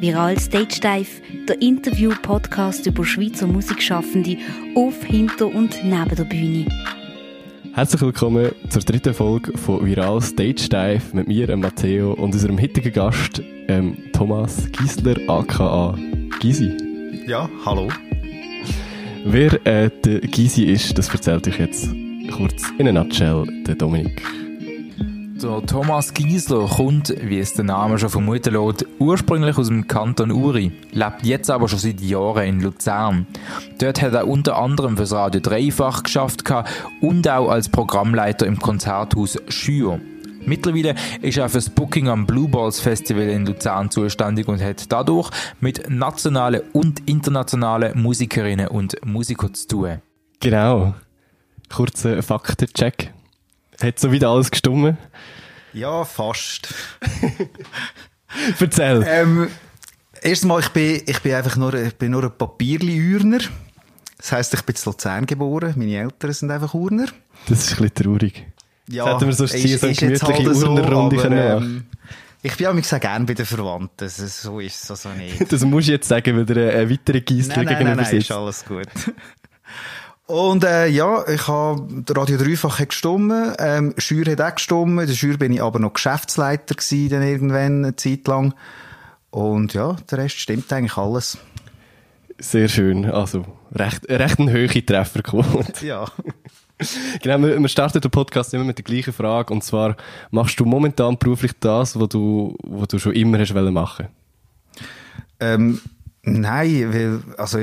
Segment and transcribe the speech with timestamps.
[0.00, 4.38] Viral Stage Dive, der Interview-Podcast über Schweizer Musikschaffende
[4.74, 6.64] auf, hinter und neben der Bühne.
[7.74, 12.94] Herzlich willkommen zur dritten Folge von Viral Stage Dive mit mir, Matteo, und unserem heutigen
[12.94, 15.94] Gast, ähm, Thomas Giesler, aka
[16.40, 16.74] Gysi.
[17.26, 17.88] Ja, hallo.
[19.26, 21.90] Wer äh, der Gysi ist, das erzählt euch jetzt
[22.34, 24.22] kurz in a nutshell der Dominik.
[25.42, 30.30] Der Thomas Giesler kommt, wie es der Name schon vermuten lässt, ursprünglich aus dem Kanton
[30.30, 33.26] Uri, lebt jetzt aber schon seit Jahren in Luzern.
[33.78, 36.44] Dort hat er unter anderem fürs Radio Dreifach geschafft
[37.00, 39.98] und auch als Programmleiter im Konzerthaus Schür.
[40.44, 45.30] Mittlerweile ist er fürs Booking am Blue Balls Festival in Luzern zuständig und hat dadurch
[45.60, 50.02] mit nationalen und internationalen Musikerinnen und Musikern zu tun.
[50.40, 50.94] Genau.
[51.70, 53.14] Kurzer Faktencheck.
[53.82, 54.98] Hat so wieder alles gestummen?
[55.72, 56.74] Ja, fast.
[58.60, 59.04] Erzähl.
[59.06, 59.48] Ähm,
[60.22, 63.38] erstmal, ich bin, ich bin einfach nur, ich bin nur ein Papierli-Urner.
[64.18, 65.74] Das heisst, ich bin in Luzern geboren.
[65.76, 67.06] Meine Eltern sind einfach Urner.
[67.48, 68.46] Das ist ein bisschen traurig.
[68.88, 71.86] Ja, hätten wir sonst hier so eine gemütliche halt so, Urnerrunde aber, können ähm,
[72.42, 73.94] Ich bin auch gesagt gerne bei den Verwandten.
[73.96, 75.40] Das- So ist es also nicht.
[75.52, 78.04] Das musst du jetzt sagen, weil du einen weiteren Giesler nein, nein, nein, gegenüber nein,
[78.04, 78.32] ist sitzt.
[78.32, 78.88] alles gut.
[80.30, 85.04] Und äh, ja, ich habe Radio Dreifach hat gestummen, ähm, Schür hat auch gestummen.
[85.04, 88.54] Der Schür bin ich aber noch Geschäftsleiter gewesen, dann irgendwann eine Zeit lang.
[89.30, 91.36] Und ja, der Rest stimmt eigentlich alles.
[92.38, 93.06] Sehr schön.
[93.06, 95.84] Also, recht, recht ein hohe Trefferquote.
[95.84, 96.06] Ja.
[97.22, 99.52] Genau, wir, wir starten den Podcast immer mit der gleichen Frage.
[99.52, 99.98] Und zwar,
[100.30, 104.06] machst du momentan beruflich das, was du, was du schon immer hast machen?
[105.40, 105.78] Ähm,
[106.22, 107.58] nein, weil, also,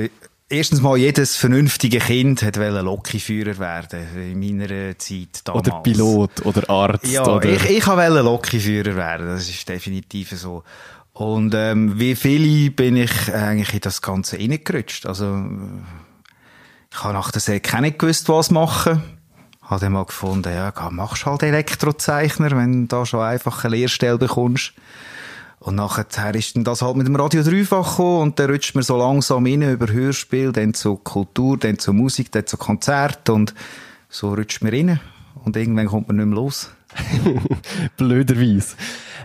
[0.48, 5.68] erstens mal, jedes vernünftige Kind hat wollen Lokführer werden, in meiner Zeit damals.
[5.68, 7.48] Oder Pilot, oder Arzt, Ja, oder...
[7.48, 10.64] ich, ich wollte Lokführer werden, das ist definitiv so.
[11.12, 15.04] Und ähm, wie viele bin ich eigentlich in das Ganze reingerutscht.
[15.04, 15.36] Also,
[16.92, 19.02] ich habe nach der Säge auch nicht gewusst, was machen.
[19.62, 24.16] Habe dann mal gefunden, ja, machst halt Elektrozeichner, wenn du da schon einfach eine Lehrstelle
[24.16, 24.72] bekommst.
[25.60, 28.84] Und nachher ist dann das halt mit dem Radio dreifach gekommen und dann rutscht man
[28.84, 33.54] so langsam rein über Hörspiel, dann zu Kultur, dann zu Musik, dann zu Konzert und
[34.08, 35.00] so rutscht man rein.
[35.44, 36.70] Und irgendwann kommt man nicht mehr los.
[37.96, 38.76] Blöderweise.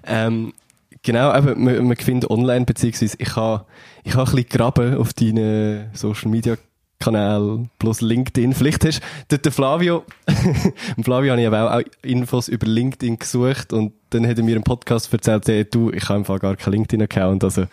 [0.06, 0.54] Ähm,
[1.02, 3.66] genau, eben, man, man findet online, beziehungsweise ich habe
[4.04, 6.58] ich ha ein bisschen graben auf deinen Social Media
[7.00, 8.54] Kanal plus LinkedIn.
[8.54, 10.04] Vielleicht hast du den Flavio,
[11.04, 14.63] Flavio habe ich aber auch Infos über LinkedIn gesucht und dann hat er mir im
[14.63, 17.66] Podcast erzählt, hey, du, ich habe im Fall gar keinen LinkedIn-Account, also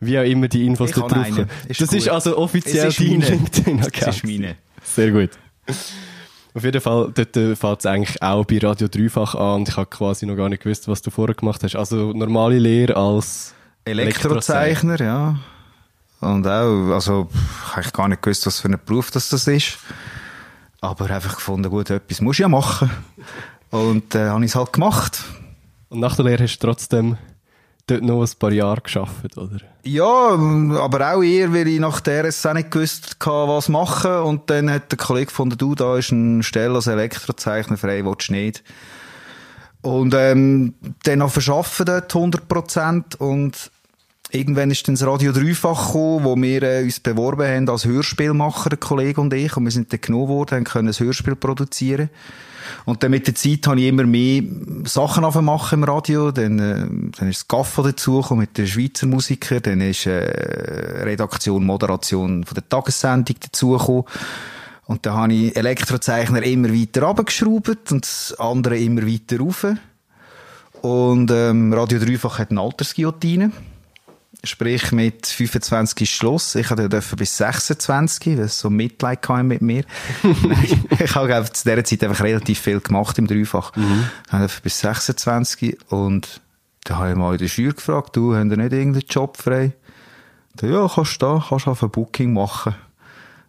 [0.00, 1.50] wie auch immer die Infos Ich da drauf kommen.
[1.66, 1.92] Das gut.
[1.92, 3.20] ist also offiziell ist dein.
[3.20, 4.06] LinkedIn-Account.
[4.06, 4.56] Das ist meine.
[4.82, 5.30] Sehr gut.
[6.54, 9.76] Auf jeden Fall, dort äh, fängt es eigentlich auch bei Radio Dreifach an und ich
[9.76, 11.76] habe quasi noch gar nicht gewusst, was du vorher gemacht hast.
[11.76, 13.54] Also normale Lehre als
[13.84, 15.38] Elektrozeichner, ja.
[16.20, 19.78] Und auch, also, ich habe gar nicht gewusst, was für ein Beruf das, das ist.
[20.80, 22.90] Aber einfach gefunden, gut, etwas muss ich ja machen.
[23.70, 25.22] Und äh, habe ich es halt gemacht.
[25.88, 27.16] Und nach der Lehre hast du trotzdem
[27.86, 29.60] dort noch ein paar Jahre geschafft, oder?
[29.82, 34.18] Ja, aber auch eher, weil ich nach der RS auch nicht gewusst hatte, was machen.
[34.18, 38.30] Und dann hat der Kollege gefunden, du, da ist eine Stelle als Elektrozeichner frei, willst
[38.30, 38.62] nicht.
[39.80, 43.70] Und ähm, dann noch verschaffen dort 100% und
[44.30, 48.70] irgendwann ist dann das Radio dreifach gekommen, wo wir äh, uns beworben haben als Hörspielmacher,
[48.70, 49.56] der Kollege und ich.
[49.56, 52.10] Und wir sind dann genommen worden, haben können ein Hörspiel produzieren.
[52.84, 54.42] Und dann mit der Zeit habe ich immer mehr
[54.84, 56.30] Sachen machen im Radio.
[56.30, 59.60] Dann, äh, dann ist das Gaffa dazugekommen mit den Schweizer Musikern.
[59.62, 64.04] Dann ist äh, Redaktion, Moderation von der Tagessendung dazugekommen.
[64.86, 69.66] Und dann habe ich Elektrozeichner immer weiter runtergeschraubt und das andere immer weiter rauf.
[70.80, 73.52] Und ähm, Radio Dreifach hat eine Altersguillotine.
[74.44, 76.54] Sprich, mit 25 ist Schluss.
[76.54, 79.84] Ich hatte dürfen bis 26, weil es so Mitleid hatte mit mir.
[81.00, 83.72] Ich habe zu dieser Zeit einfach relativ viel gemacht im Dreifach.
[83.76, 86.40] Ich durfte bis 26 und
[86.84, 89.72] da habe ich mal in der Schür gefragt, du, haben ihr nicht irgendeinen Job frei?
[90.56, 92.74] Da, ja, kannst du da, kannst du auf ein Booking machen.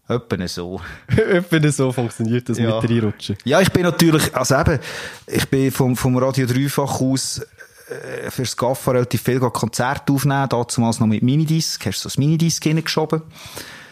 [0.07, 0.81] Etwa so.
[1.07, 2.81] Etwa so funktioniert das Ja.
[2.81, 3.37] mit reinrutschen.
[3.45, 4.79] Ja, ich bin natürlich, also eben,
[5.27, 7.41] ich bin vom, vom Radio Dreifach aus
[7.89, 12.25] äh, fürs Gaffa relativ viel Konzerte aufnehmen, damals noch mit Minidisc, hast du so ein
[12.25, 13.21] Minidisc hineingeschoben.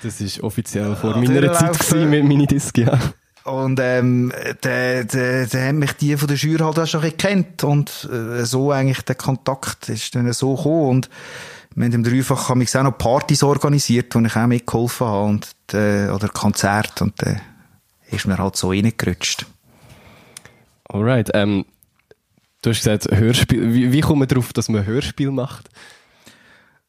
[0.03, 2.99] Das ist offiziell vor Ja, meiner Zeit gewesen mit Minidisc, ja.
[3.43, 4.33] Und ähm,
[4.63, 8.43] der, der, der haben mich die von der Schür halt auch schon gekannt und äh,
[8.43, 11.09] so eigentlich der Kontakt ist dann so gekommen und
[11.73, 15.25] wir haben im Dreifach haben wir auch noch Partys organisiert, wo ich auch mitgeholfen habe
[15.27, 17.37] und äh, oder Konzerte und äh,
[18.09, 19.45] ist mir halt so reingerutscht.
[20.89, 21.65] Alright, ähm,
[22.67, 23.73] du hast gesagt, Hörspiel.
[23.73, 25.69] Wie, wie kommt man darauf, dass man Hörspiel macht?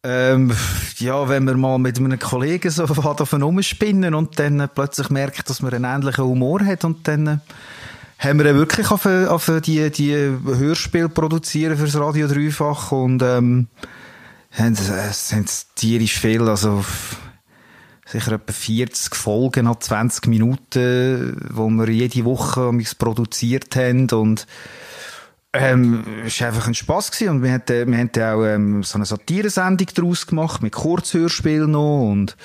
[0.03, 0.53] Ähm,
[0.99, 2.87] ja, wenn man mal mit einem Kollegen so
[3.17, 7.27] davon rumspinnen und dann äh, plötzlich merkt, dass man einen ähnlichen Humor hat und dann
[7.27, 7.37] äh,
[8.19, 13.69] haben wir wirklich auf, auf die, die Hörspiel produzieren fürs Radio Dreifach und ähm,
[14.53, 16.85] haben, es sind tierisch viel, also
[18.07, 24.47] sicher etwa 40 Folgen nach 20 Minuten, wo wir jede Woche produziert haben und
[25.59, 27.37] ähm, es war einfach ein Spass gewesen.
[27.37, 32.09] und wir hatten, wir hatten auch ähm, so eine Satiresendung daraus gemacht mit Kurzhörspiel noch
[32.11, 32.37] und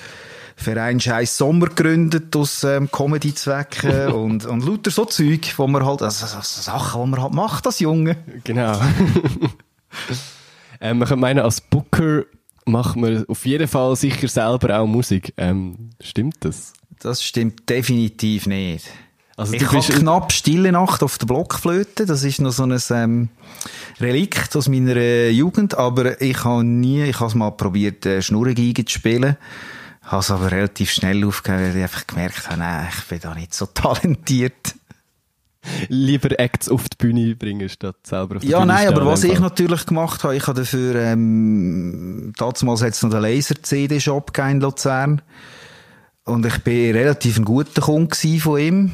[0.56, 6.02] Verein Scheiß Sommer gegründet aus ähm, Comedy-Zwecken und, und lauter so Zeug, wo man halt,
[6.02, 8.16] also, so, so Sachen, die man halt macht als Junge.
[8.44, 8.80] Genau.
[10.80, 12.24] ähm, man könnte meinen, als Booker
[12.66, 15.34] macht man auf jeden Fall sicher selber auch Musik.
[15.36, 16.72] Ähm, stimmt das?
[17.00, 18.88] Das stimmt definitiv nicht.
[19.36, 22.06] Also ich habe knapp Stille Nacht auf der Blockflöte.
[22.06, 23.28] Das ist noch so ein ähm,
[24.00, 25.76] Relikt aus meiner äh, Jugend.
[25.76, 29.36] Aber ich habe nie, ich habe es mal probiert, äh, Schnurrengeige zu spielen.
[30.02, 33.34] Habe es aber relativ schnell aufgehört, weil ich einfach gemerkt habe, nein, ich bin da
[33.34, 34.74] nicht so talentiert.
[35.88, 39.06] lieber Acts auf die Bühne bringen, statt selber auf die Ja, Bühne nein, stehen, aber
[39.06, 44.32] was ich natürlich gemacht habe, ich habe dafür, ähm, damals hat es noch den Laser-CD-Shop
[44.32, 45.22] gegeben in Luzern.
[46.24, 48.92] Und ich bin relativ ein guter Kunde von ihm.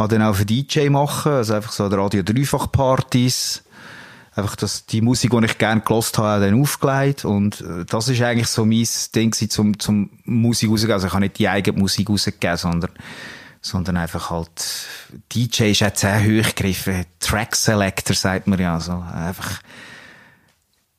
[0.00, 3.62] Habe dann auch für DJ machen, also einfach so Radio Dreifach Partys.
[4.34, 7.26] Einfach das, die Musik, die ich gerne gelost habe, dann aufgelegt.
[7.26, 10.94] Und äh, das ist eigentlich so mein Ding zum, zum Musik rausgeben.
[10.94, 12.92] Also ich habe nicht die eigene Musik rausgegeben, sondern,
[13.60, 14.86] sondern einfach halt,
[15.34, 17.04] DJ ist jetzt sehr hoch gegriffen.
[17.18, 18.72] Track Selector, sagt man ja.
[18.72, 19.60] Also einfach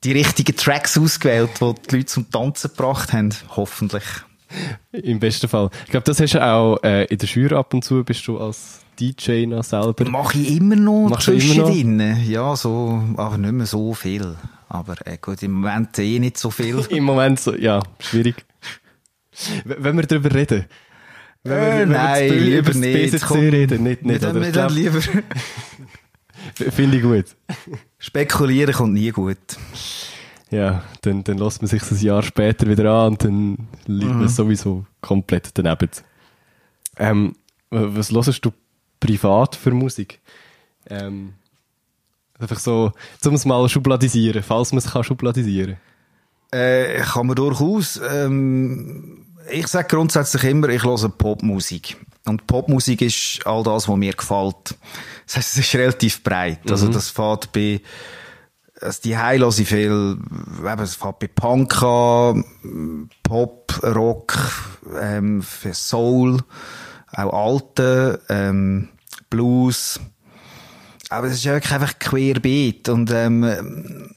[0.03, 3.33] die richtigen Tracks ausgewählt, die die Leute zum Tanzen gebracht haben.
[3.55, 4.03] Hoffentlich.
[4.91, 5.69] Im besten Fall.
[5.85, 8.37] Ich glaube, das hast du auch äh, in der Schür ab und zu, bist du
[8.39, 10.09] als DJ noch selber.
[10.09, 11.65] Mache ich immer noch Machst du immer noch?
[11.71, 12.17] zwischendrin.
[12.27, 14.35] Ja, so, aber nicht mehr so viel.
[14.69, 16.79] Aber äh, gut, im Moment eh nicht so viel.
[16.89, 18.35] Im Moment so, ja, schwierig.
[19.65, 20.65] Wenn wir darüber reden.
[21.43, 23.11] Wenn Äh, wenn nein, zu- lieber über das nicht.
[23.11, 24.21] BSC Komm, reden, nicht, nicht.
[24.21, 24.99] Wir wir Ich dann lieber
[26.71, 27.25] Finde ich gut.
[27.99, 29.37] spekulieren kommt nie gut.
[30.51, 33.57] Ja, dann, dann lässt man sich ein Jahr später wieder an und dann
[33.87, 34.19] liegt Mhm.
[34.19, 35.89] man sowieso komplett daneben.
[36.97, 37.35] Ähm,
[37.69, 38.51] was hörst du
[38.99, 40.19] privat für Musik?
[40.89, 41.33] Ähm,
[42.37, 42.91] einfach so,
[43.25, 45.77] um es mal schubladisieren, falls man es kann schubladisieren.
[46.51, 48.01] Äh, kann man durchaus.
[48.11, 51.97] Ähm, ich sage grundsätzlich immer, ich höre Popmusik.
[52.25, 54.77] Und Popmusik ist all das, was mir gefällt.
[55.25, 56.69] Das heisst, es ist relativ breit.
[56.69, 57.79] Also das fährt bei,
[58.81, 60.17] also die Heil höre ich viel,
[60.59, 62.45] eben, es fährt bei Punk an,
[63.23, 64.37] Pop, Rock,
[64.99, 65.43] ähm,
[65.73, 66.39] Soul,
[67.13, 68.89] auch alte, ähm,
[69.29, 69.99] Blues.
[71.09, 74.09] Aber es ist wirklich einfach querbeet und ähm,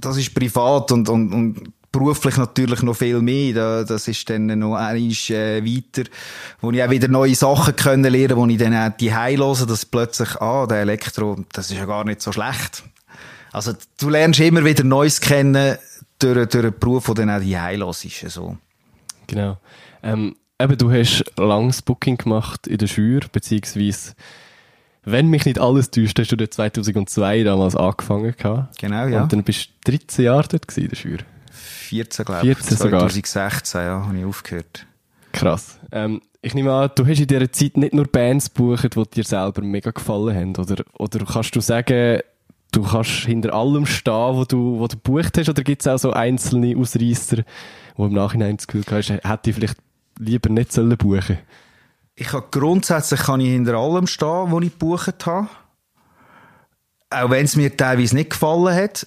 [0.00, 3.54] das ist privat und, und, und beruflich natürlich noch viel mehr.
[3.54, 6.08] Da, das ist dann noch einiges äh, weiter,
[6.60, 9.84] wo ich auch wieder neue Sachen können lernen, wo ich dann auch die höre, dass
[9.84, 12.84] plötzlich, ah, der Elektro, das ist ja gar nicht so schlecht.
[13.52, 15.76] Also du lernst immer wieder Neues kennen
[16.18, 17.56] durch, durch einen Beruf, der dann auch die
[18.04, 18.32] ist.
[18.32, 18.58] So.
[19.26, 19.58] Genau.
[20.02, 24.14] Ähm, eben, du hast langes Booking gemacht in der Schür, beziehungsweise,
[25.04, 28.78] wenn mich nicht alles täuscht, hast du dort 2002 damals angefangen gehabt.
[28.78, 29.22] Genau, ja.
[29.22, 31.18] Und dann bist du 13 Jahre dort gewesen in der Schür.
[31.50, 32.56] 14, glaube ich.
[32.56, 33.00] 14 sogar.
[33.00, 34.86] 2016, ja, habe ich aufgehört.
[35.32, 35.78] Krass.
[35.92, 39.24] Ähm, ich nehme an, du hast in dieser Zeit nicht nur Bands gebucht, die dir
[39.24, 42.20] selber mega gefallen haben, oder, oder kannst du sagen,
[42.72, 45.98] du kannst hinter allem stehen, wo du, wo du gebucht hast, oder gibt es auch
[45.98, 47.42] so einzelne Ausreißer,
[47.96, 49.78] wo im Nachhinein das Gefühl hast, hätte ich vielleicht
[50.18, 51.38] lieber nicht sollen buchen
[52.14, 55.48] Ich habe grundsätzlich kann ich hinter allem stehen, was ich gebucht habe.
[57.10, 59.06] Auch wenn es mir teilweise nicht gefallen hat.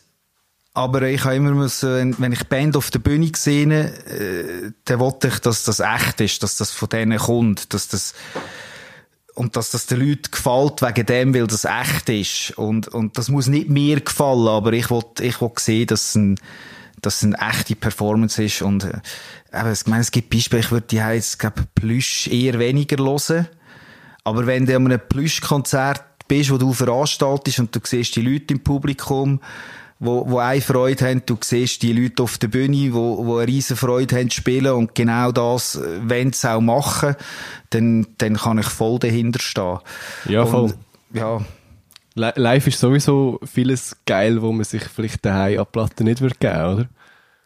[0.74, 5.28] Aber ich habe immer müssen, wenn- ich Band auf der Bühne sehe, äh, dann wollte
[5.28, 8.14] ich, dass das echt ist, dass das von denen kommt, dass das,
[9.42, 12.58] und dass das den Leuten gefällt wegen dem, weil das echt ist.
[12.60, 16.16] Und, und das muss nicht mir gefallen, aber ich will, ich will sehen, dass es
[16.16, 16.40] ein,
[17.02, 18.62] dass es eine echte Performance ist.
[18.62, 23.04] Und, äh, ich meine, es gibt Beispiele, ich würde die jetzt, glaube Plüsch eher weniger
[23.04, 23.48] hören.
[24.24, 28.54] Aber wenn du an einem Plüschkonzert bist, wo du veranstaltest und du siehst die Leute
[28.54, 29.40] im Publikum,
[30.04, 33.48] wo, wo eine Freude haben, du siehst die Leute auf der Bühne, wo, wo eine
[33.48, 37.16] riesen Freude haben zu spielen und genau das, wenn sie auch machen,
[37.70, 39.78] dann, dann kann ich voll dahinter stehen.
[40.26, 40.64] Ja, voll.
[40.64, 40.76] Und,
[41.14, 41.38] ja,
[42.16, 46.20] Li- Live ist sowieso vieles geil, wo man sich vielleicht daheim an die Platte nicht
[46.20, 46.90] würde geben, oder?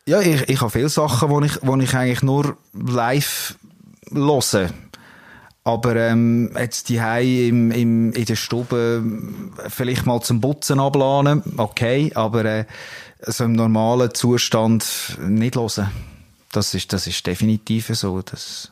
[0.07, 3.57] Ja, ich, ich habe viele Sachen, die ich, wo ich eigentlich nur live
[4.11, 4.69] höre.
[5.65, 9.03] Aber ähm, jetzt die im, im, in der Stube
[9.67, 12.65] vielleicht mal zum Putzen abladen, okay, aber äh,
[13.21, 15.89] so im normalen Zustand nicht hören.
[16.51, 18.21] Das ist, das ist definitiv so.
[18.21, 18.71] Das,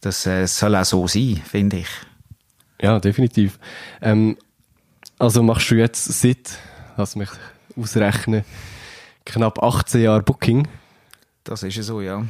[0.00, 1.88] das äh, soll auch so sein, finde ich.
[2.82, 3.60] Ja, definitiv.
[4.02, 4.36] Ähm,
[5.16, 6.58] also machst du jetzt seit,
[6.96, 7.30] lass mich
[7.76, 8.44] ausrechnen,
[9.24, 10.66] knapp 18 Jahre Booking.
[11.44, 12.26] Das ist ja so, ja.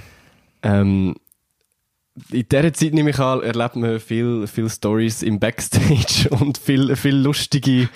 [0.62, 1.16] Ähm,
[2.30, 6.94] in dieser Zeit, nehme ich an, erlebt man viel, viel Stories im Backstage und viel,
[6.96, 7.88] viel lustige,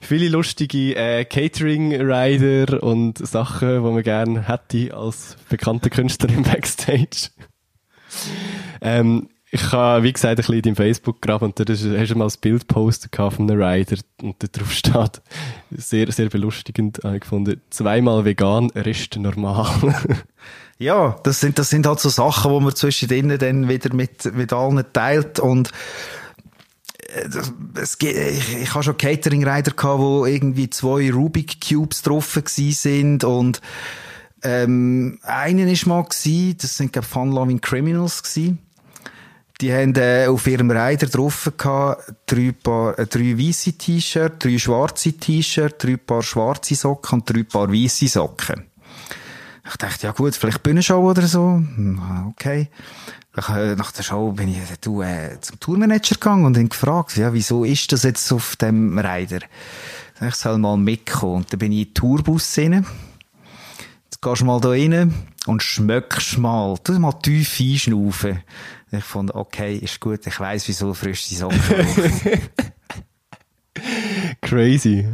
[0.00, 7.30] viele lustige äh, Catering-Rider und Sachen, die man gerne hätte als bekannter Künstler im Backstage.
[8.80, 12.18] ähm, ich habe, wie gesagt, ein bisschen in deinem Facebook graben und da hast du
[12.18, 15.20] mal ein Bild gepostet von einem Rider und da drauf steht,
[15.70, 19.66] sehr, sehr belustigend, habe ich gefunden, zweimal vegan, Rest normal.
[20.80, 24.52] ja, das sind, das sind halt so Sachen, wo man zwischendrin dann wieder mit, mit
[24.52, 25.70] allen teilt und
[26.98, 27.28] äh,
[27.80, 33.60] es, ich, ich habe schon Catering-Rider gehabt, wo irgendwie zwei Rubik Cubes drauf sind und
[34.42, 38.58] ähm, einen ist mal gewesen, das sind glaube Fun Loving Criminals gewesen
[39.60, 44.58] die haben äh, auf ihrem Rider drauf gehabt, drei, Paar, äh, drei weiße T-Shirts, drei
[44.58, 48.69] schwarze T-Shirts, drei Paar schwarze Socken und drei Paar weiße Socken.
[49.68, 51.56] Ich dachte, ja gut, vielleicht Bühnenshow oder so.
[51.56, 52.68] Hm, okay.
[53.36, 56.68] Nach, äh, nach der Show bin ich äh, du, äh, zum Tourmanager gegangen und ihn
[56.68, 59.40] gefragt, ja, wieso ist das jetzt auf dem Rider?
[60.20, 61.36] Ich soll mal mitkommen.
[61.36, 62.84] Und dann bin ich in den Tourbus rein.
[64.04, 65.14] Jetzt gehst du mal da rein
[65.46, 66.76] und schmeckst mal.
[66.82, 68.42] Tu mal tief einschnaufen.
[68.90, 71.60] Ich fand, okay, ist gut, ich weiss, wieso frisch die Socken
[74.42, 75.08] Crazy.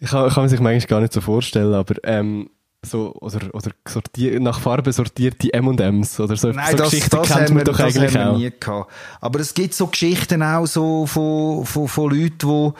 [0.00, 2.48] Ich kann, kann man sich manchmal gar nicht so vorstellen, aber ähm,
[2.84, 7.28] so, oder, oder sortier, nach Farbe sortierte M&M's oder so, Nein, so das, Geschichten das
[7.28, 8.36] kennt man wir, doch das eigentlich wir auch.
[8.36, 8.92] nie gehabt.
[9.20, 12.72] Aber es gibt so Geschichten auch so von, von, von Leuten, die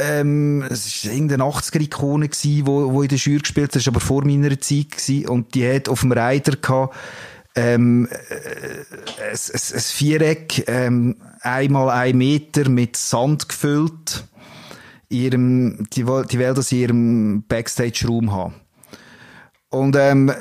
[0.00, 3.94] ähm, es war irgendeine 80er-Ikone, die wo, wo in der Jury gespielt hat, das war
[3.94, 6.94] aber vor meiner Zeit gewesen, und die hat auf dem Rider gehabt,
[7.56, 14.24] ähm, äh, ein, ein, ein Viereck, ähm, einmal ein Meter mit Sand gefüllt,
[15.08, 18.54] ihrem, die, die will das in ihrem Backstage-Raum haben.
[19.70, 20.32] Und ähm,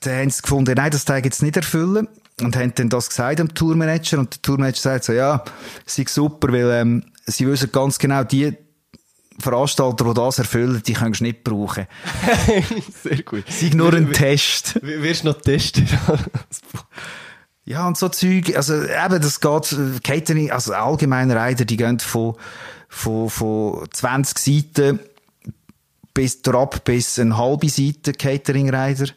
[0.00, 2.08] dann haben sie gefunden, nein, das Teil jetzt nicht erfüllen.
[2.40, 4.18] Und haben dann das gesagt dem Tourmanager.
[4.18, 5.44] Und der Tourmanager sagt so, ja,
[5.86, 8.56] sei super, weil ähm, sie wissen ganz genau, die
[9.38, 11.86] Veranstalter, die das erfüllen, die kannst du nicht brauchen.
[13.02, 13.44] Sehr gut.
[13.48, 14.80] Sei nur ein Test.
[14.82, 15.88] W wirst du noch testen?
[17.64, 22.36] ja, und so Zeug, also eben, das geht, Catering, also allgemeine Rider, die gehen von,
[22.88, 25.00] von, von 20 Seiten
[26.14, 29.12] bis drab bis eine halbe Seite Catering-Rider.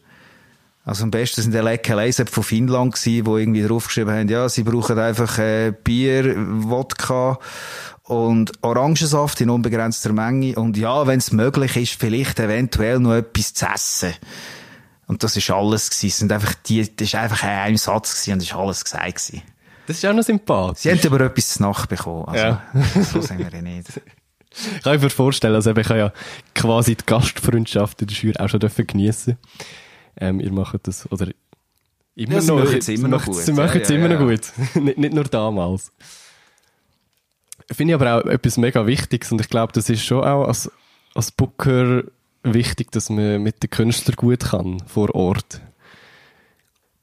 [0.84, 2.01] Also am besten sind die Lecker
[2.32, 7.39] von Finnland gewesen, wo irgendwie draufgeschrieben haben, ja, sie brauchen einfach äh, Bier, Wodka
[8.04, 13.54] und Orangensaft in unbegrenzter Menge und ja, wenn es möglich ist, vielleicht eventuell noch etwas
[13.54, 14.13] zu essen.
[15.08, 16.08] Und das ist alles gewesen.
[16.08, 19.06] Es sind einfach die, das ist einfach ein Satz gewesen und das ist alles gesagt
[19.06, 19.42] gewesen.
[19.88, 20.84] Das ist auch noch sympathisch.
[20.84, 22.25] Sie haben aber etwas zu Nacht bekommen.
[22.27, 22.62] Also, Ja.
[23.12, 23.88] so sind wir ja nicht.
[24.51, 26.13] Ich kann mir vorstellen, also eben, ich habe ja
[26.56, 29.38] quasi die Gastfreundschaft in der Schür auch schon dürfen geniessen.
[30.20, 31.27] Ähm, ihr macht das, oder
[32.16, 32.63] immer Ja, sie noch.
[32.63, 33.36] machen's immer noch gut.
[33.36, 34.20] Sie machen es ja, immer ja.
[34.20, 34.51] noch gut.
[34.84, 35.92] nicht, nicht nur damals.
[37.72, 40.72] Finde ich aber auch etwas mega Wichtiges und ich glaube, das ist schon auch als,
[41.13, 42.04] als Booker
[42.44, 45.62] wichtig, dass man mit den Künstlern gut kann, vor Ort.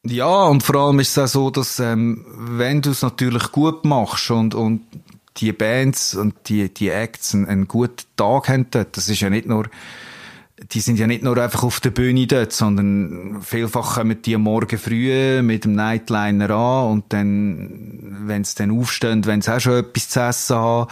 [0.07, 3.85] Ja, und vor allem ist es auch so, dass ähm, wenn du es natürlich gut
[3.85, 4.83] machst und, und
[5.37, 9.31] die Bands und die, die Acts einen, einen guten Tag haben dort, das ist ja
[9.31, 9.67] nicht nur,
[10.73, 14.79] die sind ja nicht nur einfach auf der Bühne dort, sondern vielfach kommen die Morgen
[14.79, 19.85] früh mit dem Nightliner an und dann, wenn sie dann aufstehen, wenn sie auch schon
[19.85, 20.91] etwas zu essen haben,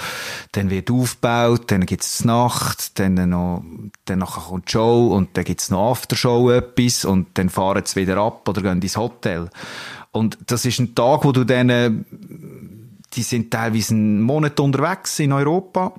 [0.52, 3.62] dann wird aufgebaut, dann gibt's Nacht, dann noch,
[4.06, 8.00] dann nachher kommt die Show und dann gibt's noch Aftershow etwas und dann fahren sie
[8.00, 9.48] wieder ab oder gehen ins Hotel.
[10.10, 11.90] Und das ist ein Tag, wo du dann, äh,
[13.14, 15.94] die sind teilweise einen Monat unterwegs in Europa.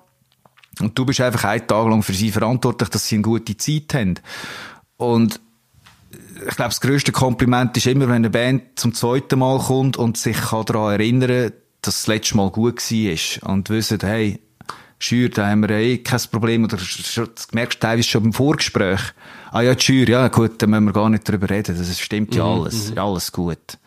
[0.79, 3.93] Und du bist einfach einen Tag lang für sie verantwortlich, dass sie eine gute Zeit
[3.93, 4.15] haben.
[4.97, 5.39] Und
[6.47, 10.17] ich glaube, das grösste Kompliment ist immer, wenn eine Band zum zweiten Mal kommt und
[10.17, 11.51] sich kann daran erinnern
[11.81, 13.51] dass das letzte Mal gut war.
[13.51, 14.39] Und wissen, hey,
[14.99, 16.63] Schür, da haben wir eh kein Problem.
[16.63, 19.01] Oder das merkst du teilweise schon beim Vorgespräch.
[19.51, 21.77] Ah ja, die Schür, ja gut, da müssen wir gar nicht drüber reden.
[21.77, 22.93] Das stimmt ja alles.
[22.95, 23.77] Ja, alles gut.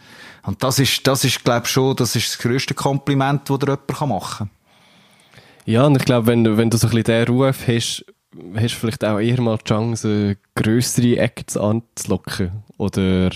[0.46, 3.66] Und das ist, das ist, glaube ich, schon, das ist das grösste Kompliment, das dir
[3.66, 4.50] jemand machen kann.
[5.64, 8.04] Ja, und ich glaube, wenn, du- wenn du so ein bisschen diesen Ruf hast,
[8.54, 12.52] hast du vielleicht auch eher mal die Chance, grössere Acts anzulocken.
[12.78, 13.30] Oder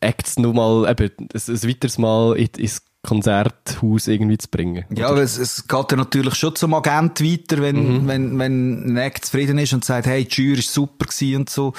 [0.00, 4.84] Acts nochmal, eben, ein, ein weiteres Mal in, ins Konzerthaus irgendwie zu bringen.
[4.94, 8.96] Ja, aber es, es geht ja natürlich schon zum Agent weiter, wenn, wenn, wenn ein
[8.98, 11.72] Act zufrieden ist und sagt, hey, die Jury ist super gewesen und so,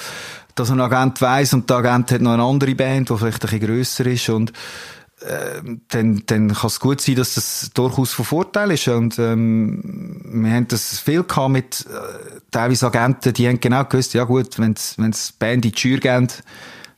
[0.54, 3.50] dass ein Agent weiss und der Agent hat noch eine andere Band, die vielleicht ein
[3.50, 4.52] bisschen grösser ist und
[5.20, 8.88] äh, dann, dann kann es gut sein, dass das durchaus von Vorteil ist.
[8.88, 14.14] Und ähm, wir haben das viel gehabt mit äh, teilweise Agenten, die haben genau gewusst,
[14.14, 16.28] ja gut, wenn es Band in die Jury geben,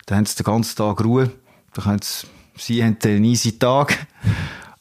[0.06, 1.30] dann haben sie den ganzen Tag Ruhe,
[1.74, 4.06] dann können sie, sie haben einen easy Tag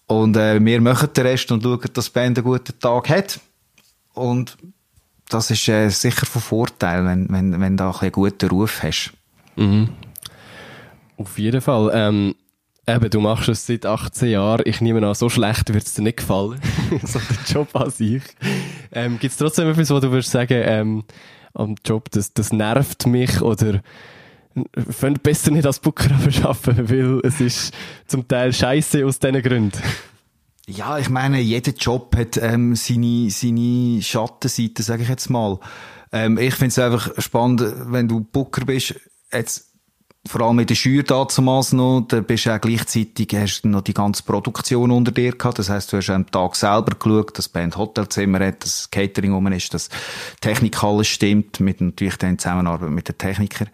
[0.08, 3.40] und äh, wir machen den Rest und schauen, dass die Band einen guten Tag hat.
[4.14, 4.58] Und
[5.34, 9.14] das ist äh, sicher von Vorteil, wenn, wenn, wenn du einen guten Ruf hast.
[11.18, 11.92] Auf jeden Fall.
[11.94, 12.36] Ähm,
[12.88, 14.64] eben, du machst es seit 18 Jahren.
[14.66, 16.60] Ich nehme an, so schlecht wird es dir nicht gefallen.
[17.04, 18.24] so der Job an sich.
[18.92, 21.04] Ähm, Gibt es trotzdem etwas, wo du würdest sagen, ähm,
[21.54, 23.82] am Job, das, das nervt mich oder
[24.90, 26.12] fände besser nicht als Booker
[26.44, 27.74] arbeiten, weil es ist
[28.08, 29.82] zum Teil scheiße aus diesen Gründen.
[30.68, 35.60] Ja, ich meine, jeder Job hat ähm, seine, seine Schattenseite, sage ich jetzt mal.
[36.14, 38.96] Ähm, ich finde es einfach spannend, wenn du Booker bist,
[39.32, 39.74] jetzt
[40.26, 43.82] vor allem mit der Schür damals noch, da bist du auch gleichzeitig, hast du noch
[43.82, 45.60] die ganze Produktion unter dir gehabt.
[45.60, 48.92] Das heisst, du hast am Tag selber geschaut, dass die Band Hotelzimmer hat, dass das
[48.92, 49.90] Catering rum ist, dass
[50.40, 53.70] Technik alles stimmt, mit natürlich dann Zusammenarbeit mit den Technikern.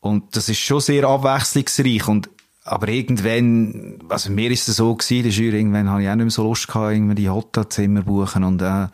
[0.00, 2.28] Und das ist schon sehr abwechslungsreich und
[2.64, 6.24] aber irgendwann, also mir ist es so gewesen, der Jury, irgendwann habe ich auch nicht
[6.24, 8.86] mehr so Lust gehabt, irgendwie die Hotelzimmer buchen und, äh,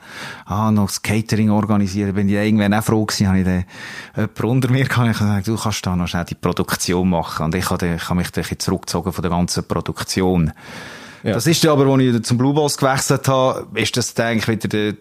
[0.44, 2.14] ah, noch das Catering organisieren.
[2.14, 3.64] Bin ich irgendwann auch froh gewesen, habe ich den,
[4.14, 7.46] jemand unter mir gehabt, ich gesagt, du kannst da noch schnell die Produktion machen.
[7.46, 10.52] Und ich habe, ich habe mich dann zurückgezogen von der ganzen Produktion.
[11.24, 11.32] Ja.
[11.32, 14.48] Das ist dann aber, als ich zum Blue Balls gewechselt habe, ist das dann eigentlich
[14.48, 14.94] wieder der,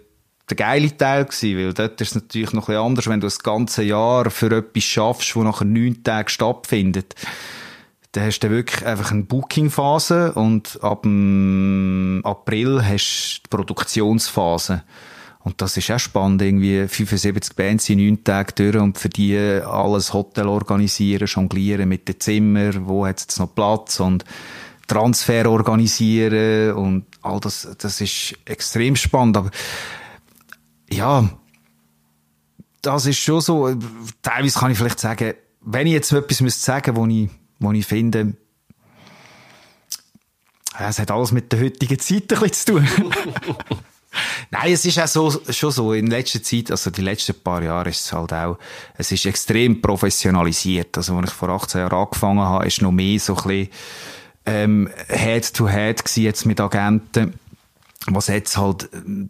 [0.50, 3.28] der geile Teil gewesen, weil dort ist es natürlich noch ein bisschen anders, wenn du
[3.28, 7.14] das ganze Jahr für etwas schaffst, wo nachher neun Tage stattfindet.
[8.16, 14.84] Dann hast du wirklich einfach eine Booking-Phase und ab dem April hast du die Produktionsphase.
[15.40, 19.38] Und das ist auch spannend, irgendwie 75 Bands in neun Tagen durch und für die
[19.38, 24.24] alles Hotel organisieren, jonglieren mit den Zimmern, wo hat jetzt noch Platz und
[24.88, 29.36] Transfer organisieren und all das, das ist extrem spannend.
[29.36, 29.52] Aber
[30.90, 31.30] ja,
[32.82, 33.76] das ist schon so.
[34.22, 37.30] Teilweise kann ich vielleicht sagen, wenn ich jetzt etwas müsste sagen, wo ich,
[37.66, 38.34] wo ich finde,
[40.80, 42.88] es hat alles mit der heutigen Zeit ein bisschen zu tun.
[44.52, 47.90] Nein, es ist auch so, schon so, in letzter Zeit, also die letzten paar Jahre
[47.90, 48.58] ist es halt auch,
[48.98, 50.96] es ist extrem professionalisiert.
[50.98, 53.70] Also, als ich vor 18 Jahren angefangen habe, ist noch mehr so ein bisschen,
[54.46, 57.34] ähm, Head-to-Head gewesen jetzt mit Agenten
[58.08, 58.90] was jetzt halt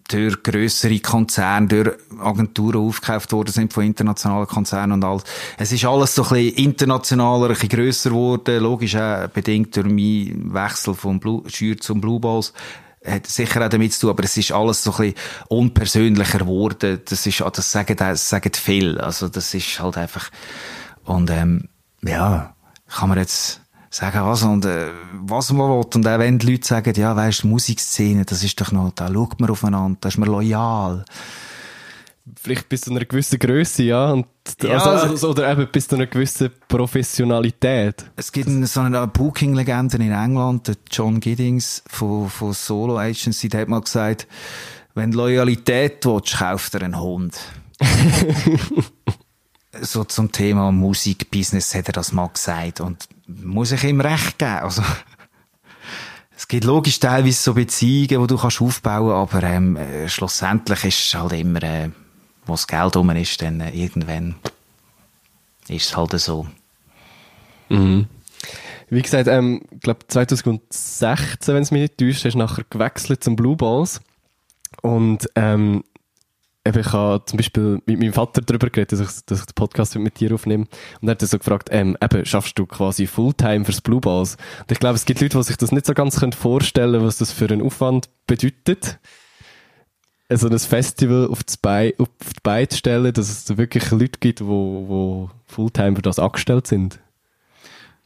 [0.10, 5.24] durch grössere Konzerne, durch Agenturen aufgekauft worden sind von internationalen Konzernen und alles.
[5.58, 9.86] Es ist alles so ein bisschen internationaler, ein bisschen grösser geworden, logisch auch bedingt durch
[9.86, 12.54] meinen Wechsel vom Schür zum Blue Balls
[13.06, 15.16] hat sicher auch damit zu tun, aber es ist alles so ein bisschen
[15.48, 17.02] unpersönlicher geworden.
[17.06, 19.00] Das ist, das sagen, das sagen viel.
[19.00, 20.32] Also, das ist halt einfach,
[21.04, 21.70] und, ähm,
[22.02, 22.56] ja,
[22.88, 25.86] kann man jetzt, sagen, was, und, äh, was man will.
[25.94, 29.40] Und auch wenn die Leute sagen, ja, weisst, Musikszene, das ist doch noch, da schaut
[29.40, 31.06] man aufeinander, da ist man loyal.
[32.42, 34.12] Vielleicht bis zu einer gewissen Größe, ja.
[34.12, 34.26] Und,
[34.64, 34.80] Ja.
[34.80, 38.06] also, also, oder eben bis zu einer gewissen Professionalität.
[38.16, 43.48] Es gibt eine, so eine Booking-Legende in England, der John Giddings von, von Solo Agency,
[43.50, 44.28] der hat mal gesagt,
[44.96, 47.38] wenn du Loyalität willst, kauf dir einen Hund.
[49.82, 54.38] so zum Thema Musik, Business hat er das mal gesagt und muss ich ihm recht
[54.38, 54.60] geben.
[54.60, 54.84] Also,
[56.38, 61.08] es gibt logisch teilweise so Beziehungen, die du kannst aufbauen, aber ähm, äh, schlussendlich ist
[61.08, 61.90] es halt immer, äh,
[62.46, 64.36] wo das Geld rum ist, dann äh, irgendwann
[65.68, 66.48] ist es halt so.
[68.90, 73.24] Wie gesagt, ähm, ich glaube 2016, wenn es mich nicht täuscht, hast du nachher gewechselt
[73.24, 74.02] zum Blue Balls.
[74.82, 75.84] Und ähm,
[76.66, 79.54] eben, ich habe zum Beispiel mit meinem Vater darüber geredet, dass ich, dass ich den
[79.54, 80.66] Podcast mit dir aufnehme.
[81.02, 84.38] Und er hat so gefragt, ähm, eben, schaffst du quasi Fulltime fürs Blue Balls?
[84.62, 87.18] Und ich glaube, es gibt Leute, die sich das nicht so ganz können vorstellen was
[87.18, 89.00] das für einen Aufwand bedeutet.
[90.30, 94.20] So ein Festival auf die Beine, auf die Beine zu stellen, dass es wirklich Leute
[94.20, 97.00] gibt, die, die Fulltime für das angestellt sind.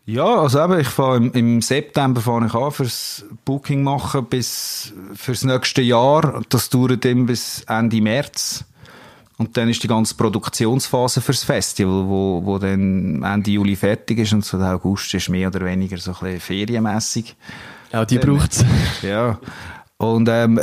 [0.10, 4.92] Ja, also eben, ich fahre im, im September fange ich an fürs Booking machen bis
[5.14, 6.42] fürs nächste Jahr.
[6.50, 8.66] Das dauert eben bis Ende März.
[9.38, 14.34] Und dann ist die ganze Produktionsphase fürs Festival, wo, wo dann Ende Juli fertig ist
[14.34, 17.36] und so der August ist mehr oder weniger so ein bisschen ferienmässig.
[17.94, 18.66] Auch die braucht's.
[19.04, 19.38] Ja.
[19.98, 20.60] Und ähm,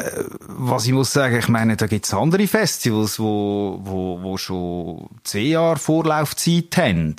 [0.48, 5.52] was ich muss sagen, ich meine, da gibt's andere Festivals, wo, wo, wo schon zehn
[5.52, 7.14] Jahre Vorlaufzeit haben.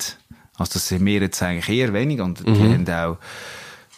[0.58, 2.86] Also das sind wir jetzt eigentlich eher weniger und die Mhm.
[2.86, 3.16] haben auch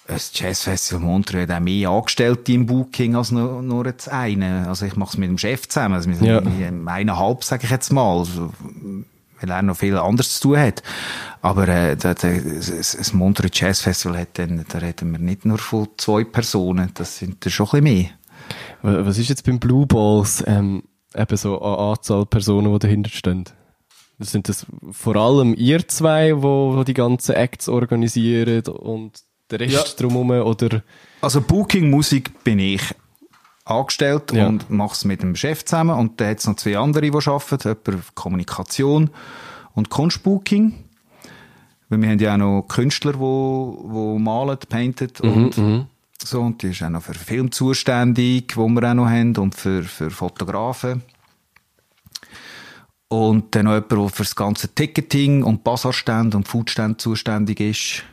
[0.06, 4.66] das Jazzfestival Montreux hat auch mehr Angestellte im Booking als nur, nur jetzt eine.
[4.66, 5.94] Also ich mache es mit dem Chef zusammen.
[5.94, 6.40] Also wir sind Ja.
[6.86, 8.18] eineinhalb, sage ich jetzt mal.
[8.18, 8.52] Also,
[9.40, 10.82] weil er noch viel anderes zu tun hat.
[11.42, 15.44] Aber äh, da- da- das, das Montreux Jazz Festival hat dann, da reden wir nicht
[15.44, 18.10] nur von zwei Personen, das sind dann schon ein bisschen mehr.
[18.82, 20.82] Wa- Was ist jetzt beim Blue Balls ähm,
[21.14, 23.44] eben so eine Anzahl Personen, die dahinter stehen?
[24.20, 29.12] Sind das vor allem ihr zwei, wo, wo die ganzen Acts organisieren und
[29.50, 29.82] der Rest Ja.
[30.06, 30.82] drumherum oder?
[31.22, 32.82] Also Booking Musik bin ich
[33.64, 34.46] angestellt Ja.
[34.46, 37.16] und mache es mit dem Chef zusammen und da hat es noch zwei andere, die
[37.16, 39.10] arbeiten, jemand Kommunikation
[39.74, 40.74] und Kunstbooking.
[41.88, 45.86] Weil wir haben ja auch noch Künstler, die, die malen, painten und Mhm.
[46.22, 46.40] so.
[46.40, 49.82] Und die ist auch noch für Film zuständig, wo wir auch noch haben und für,
[49.82, 51.02] für Fotografen.
[53.12, 58.04] Und dann noch jemand, der für das ganze Ticketing und Bazarstand und Foodstand zuständig ist.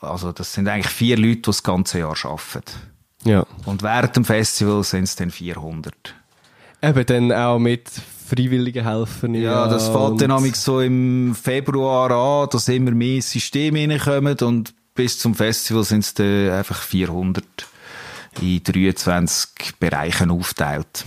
[0.00, 2.64] Also das sind eigentlich vier Leute, die das ganze Jahr arbeiten.
[3.22, 3.46] Ja.
[3.64, 5.94] Und während dem Festival sind es dann 400.
[6.82, 7.88] Eben dann auch mit
[8.28, 9.34] freiwilligen Helfern.
[9.34, 14.74] Ja, das fängt und- dann so im Februar an, dass immer mehr Systeme reinkommen und
[14.94, 17.44] bis zum Festival sind es dann einfach 400
[18.40, 21.04] in 23 Bereichen aufteilt.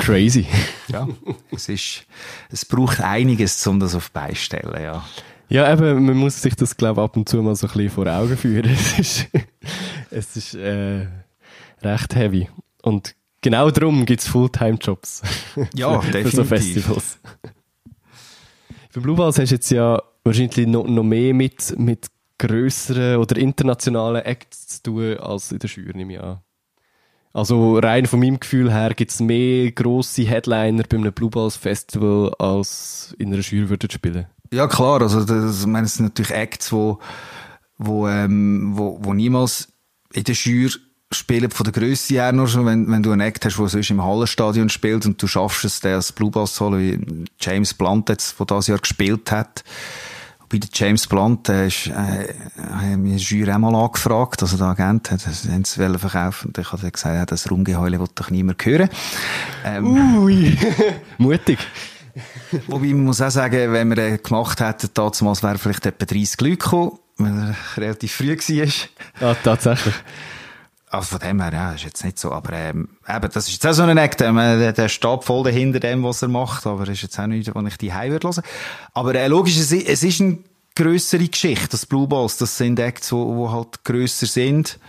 [0.00, 0.46] Crazy.
[0.88, 1.06] Ja,
[1.52, 2.06] es ist,
[2.50, 5.04] es braucht einiges, um das auf die Beine zu stellen, ja.
[5.48, 7.90] Ja, eben, man muss sich das, glaube ich, ab und zu mal so ein bisschen
[7.90, 8.70] vor Augen führen.
[8.76, 9.28] Es ist,
[10.10, 11.06] es ist äh,
[11.82, 12.48] recht heavy.
[12.82, 15.22] Und genau darum gibt es Fulltime-Jobs.
[15.74, 16.84] Ja, für, für so definitiv.
[16.84, 17.18] Festivals.
[18.90, 22.06] Für Blue Balls hast du jetzt ja wahrscheinlich noch, noch mehr mit, mit
[22.38, 26.40] grösseren oder internationalen Acts zu tun als in der Schür, nehme ich an.
[27.32, 31.56] Also rein von meinem Gefühl her gibt es mehr grosse Headliner bei einem Blue Balls
[31.56, 34.26] Festival als in einer Schür würden spielen.
[34.52, 36.98] Ja, klar, also das, ich meine, es sind natürlich Acts, wo,
[37.78, 39.68] wo, ähm, wo, wo niemals
[40.12, 40.70] in der Schür
[41.12, 43.90] spielen von der Grösse her nur schon, wenn, wenn du einen Act hast, der sonst
[43.90, 48.08] im Hallenstadion spielt und du schaffst es, den als Blue Bass holen, wie James Blunt
[48.08, 49.64] jetzt, der das Jahr gespielt hat.
[50.50, 52.34] Bei der James Blunt, der ist, äh,
[52.72, 56.90] haben wir Jury auch mal angefragt, also der Agent hat, es verkaufen und ich habe
[56.90, 58.88] gesagt, ja, das Rumgeheule will doch niemand hören.
[59.64, 60.58] Ähm, Ui,
[61.18, 61.58] mutig.
[62.66, 66.40] Wobei, man muss auch sagen, wenn wir den gemacht hätten, damals wären vielleicht etwa 30
[66.40, 69.28] Leute gekommen, weil er relativ früh war.
[69.28, 69.94] Ja, tatsächlich.
[70.92, 73.66] Also von dem her, ja, ist jetzt nicht so, aber ähm, eben, das ist jetzt
[73.66, 76.88] auch so ein Act, ähm, der, der steht voll dahinter dem, was er macht, aber
[76.88, 78.42] ist jetzt auch nicht, wo ich die Heim würde hören.
[78.92, 80.38] Aber äh, logisch, es, es ist eine
[80.74, 84.80] grössere Geschichte, das Blue Balls, das sind Acts, wo, wo halt grösser sind.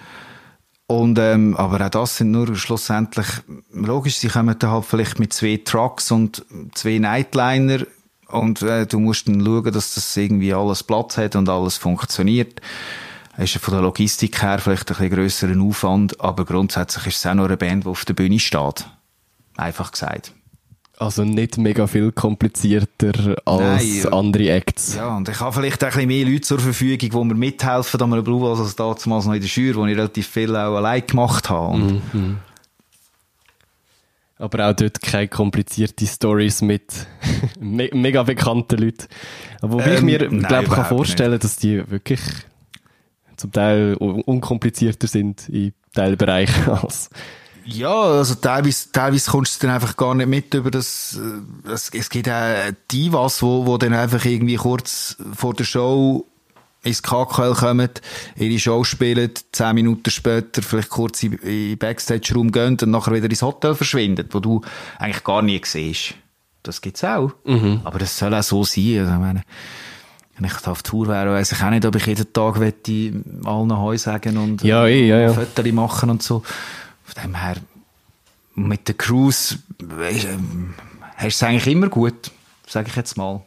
[0.88, 3.28] Und, ähm, aber auch das sind nur schlussendlich,
[3.72, 7.86] logisch, sie kommen dann halt vielleicht mit zwei Trucks und zwei Nightliner
[8.28, 12.60] und äh, du musst dann schauen, dass das irgendwie alles Platz hat und alles funktioniert.
[13.42, 17.34] Ist von der Logistik her vielleicht ein bisschen grösseren Aufwand, aber grundsätzlich ist es auch
[17.34, 18.86] nur eine Band, die auf der Bühne steht.
[19.58, 20.32] Einfach gesagt.
[20.98, 24.96] Also nicht mega viel komplizierter als Nein, andere Acts.
[24.96, 28.00] Ja, und ich habe vielleicht auch ein bisschen mehr Leute zur Verfügung, die mir mithelfen
[28.00, 31.08] an einem Blue als damals noch in der Schür, wo ich relativ viel auch allein
[31.08, 31.74] gemacht habe.
[31.74, 32.02] Und
[34.38, 37.08] Aber auch dort keine komplizierte Stories mit
[37.60, 39.08] me mega bekannten Leuten.
[39.62, 42.22] Aber Wobei ich Ähm, mir, nein, glaube kann überhaupt vorstellen, dass die wirklich
[43.42, 47.10] zum Teil un- unkomplizierter sind in Teilbereichen als.
[47.64, 51.20] Ja, also teilweise, teilweise kommst du dann einfach gar nicht mit über das,
[51.66, 56.26] äh, es, es gibt auch Divas, wo, wo dann einfach irgendwie kurz vor der Show
[56.84, 57.90] ins KKL kommen,
[58.36, 63.30] ihre Show spielen, zehn Minuten später vielleicht kurz in, den Backstage-Raum gehen und nachher wieder
[63.30, 64.62] ins Hotel verschwinden, wo du
[64.98, 66.16] eigentlich gar nie siehst.
[66.64, 67.32] Das gibt's auch.
[67.84, 69.00] Aber das soll auch so sein.
[69.02, 69.44] Also, ich meine,
[70.42, 73.98] wenn ich auf Tour wäre, weiss ich auch nicht, ob ich jeden Tag allen Heu
[73.98, 75.34] sagen und Ja, eh, ja, ja.
[75.34, 76.44] Fotos machen und so.
[77.04, 77.58] Von dem her,
[78.56, 80.74] mit der Cruise, weisst, ähm,
[81.16, 82.32] hast du es eigentlich immer gut,
[82.68, 83.42] sage ich jetzt mal.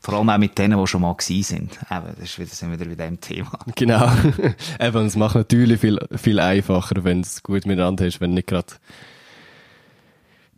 [0.00, 1.78] Vor allem auch mit denen, die schon mal gewesen sind.
[1.90, 3.58] Eben, das ist wieder, sind wir wieder bei dem Thema.
[3.74, 4.10] Genau.
[4.80, 8.48] Eben, es macht natürlich viel, viel einfacher, wenn es gut miteinander ist, wenn du nicht
[8.48, 8.74] gerade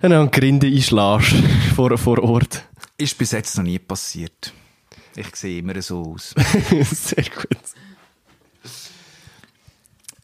[0.00, 1.34] eine Grinde einschlägst
[1.74, 2.64] vor, vor Ort.
[2.96, 4.52] Ist bis jetzt noch nie passiert.
[5.16, 6.34] Ich sehe immer so aus.
[6.82, 7.58] Sehr gut.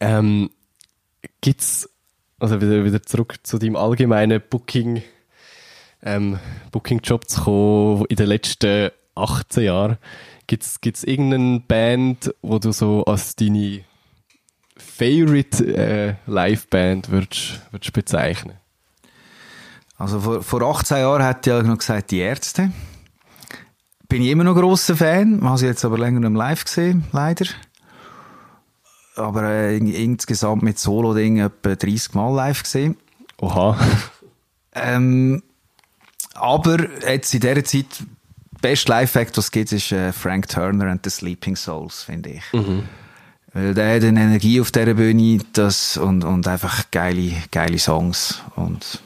[0.00, 0.50] Ähm,
[1.40, 1.88] gibt's,
[2.38, 5.02] also wieder, wieder zurück zu deinem allgemeinen Booking,
[6.02, 6.38] ähm,
[6.72, 9.98] Booking-Job zu kommen, in den letzten 18 Jahren,
[10.46, 13.84] gibt's, gibt's irgendeine Band, wo du so als deine
[14.76, 18.56] Favorite äh, Live-Band würdest, würdest bezeichnen?
[19.96, 22.72] Also vor, vor 18 Jahren hat ja noch gesagt, die Ärzte.
[24.10, 27.46] Bin ich immer noch grosser Fan, habe sie jetzt aber länger nicht live gesehen, leider.
[29.16, 32.96] Aber äh, in- insgesamt mit Solo-Ding etwa 30 Mal live gesehen.
[33.40, 33.78] Oha.
[34.74, 35.42] Ähm,
[36.34, 37.86] aber jetzt in dieser Zeit,
[38.52, 42.30] der beste Live-Act, was es gibt, ist äh, Frank Turner and the Sleeping Souls, finde
[42.30, 42.42] ich.
[43.52, 48.42] Weil der hat eine Energie auf dieser Bühne das, und, und einfach geile, geile Songs.
[48.56, 49.00] Und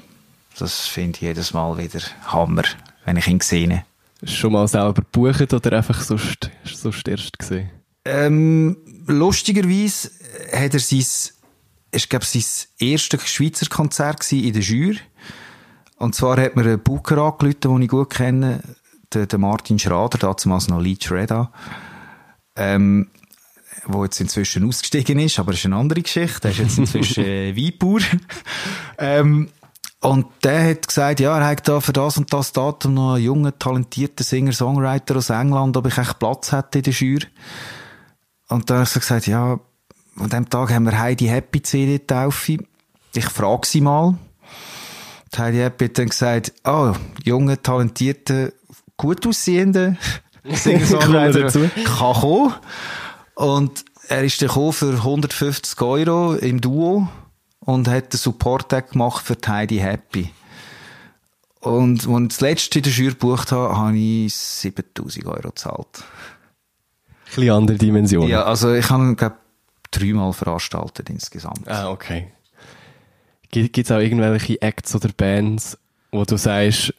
[0.58, 2.62] das finde ich jedes Mal wieder Hammer,
[3.04, 3.84] wenn ich ihn sehe.
[4.26, 7.70] Schon mal selber gebucht oder einfach sonst, sonst erst gesehen?
[8.04, 10.10] Ähm, lustigerweise
[10.52, 11.04] hat er sein,
[11.90, 12.44] ich glaube, sein
[12.78, 14.98] erstes Schweizer Konzert in der Jury.
[15.96, 18.62] Und zwar hat mir ein Booker angerufen, den ich gut kenne,
[19.12, 21.52] der, der Martin Schrader, damals noch Lead Shredder,
[22.56, 23.08] ähm,
[23.86, 26.48] wo jetzt inzwischen ausgestiegen ist, aber das ist eine andere Geschichte.
[26.48, 28.00] Er ist jetzt inzwischen äh, Weinbauer.
[28.98, 29.48] ähm,
[30.04, 33.24] und der hat gesagt, ja, er hat da für das und das Datum noch einen
[33.24, 37.26] jungen, talentierten Singer-Songwriter aus England, ob ich echt Platz hätte in der Jury.
[38.50, 39.58] Und dann habe ich so gesagt, ja,
[40.18, 42.58] an dem Tag haben wir Heidi Happy CD Taufe.
[43.14, 44.18] Ich frage sie mal.
[45.34, 46.92] Die Heidi Happy hat dann gesagt, oh,
[47.24, 48.52] junge, talentierte,
[48.98, 49.96] gut aussehende
[50.44, 52.52] Singer-Songwriter kann kommen.
[53.36, 57.08] Und er ist dann gekommen für 150 Euro im Duo
[57.64, 60.30] und hat den Support-Tag gemacht für die Heidi Happy.
[61.60, 65.86] Und als ich das letzte in der Jury gebucht habe, habe ich 7000 Euro gezahlt.
[65.96, 68.28] Ein bisschen andere Dimensionen.
[68.28, 69.36] Ja, also ich habe, glaube
[69.90, 71.68] dreimal veranstaltet insgesamt.
[71.68, 72.32] Ah, okay.
[73.50, 75.78] Gibt es auch irgendwelche Acts oder Bands,
[76.10, 76.92] wo du sagst,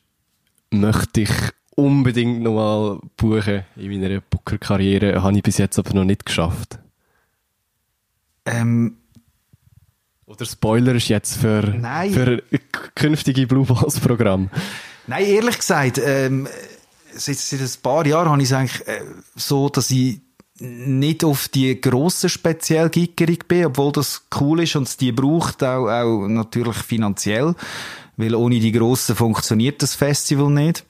[0.72, 1.32] möchte ich
[1.76, 6.80] unbedingt nochmal buchen in meiner Booker-Karriere, habe ich bis jetzt aber noch nicht geschafft?
[8.46, 8.98] Ähm,
[10.28, 12.12] Oder Spoiler ist jetzt für, Nein.
[12.12, 12.44] für
[12.96, 14.50] künftige Blue Balls Programm.
[15.08, 16.48] nein, ehrlich gesagt, ähm,
[17.14, 19.02] seit, seit ein paar Jahren habe ich es eigentlich äh,
[19.36, 20.22] so, dass ich
[20.58, 25.64] nicht auf die grossen speziell gickerig bin, obwohl das cool ist und es die braucht,
[25.64, 27.54] auch, auch natürlich finanziell,
[28.18, 30.86] weil ohne die grossen funktioniert das Festival nicht.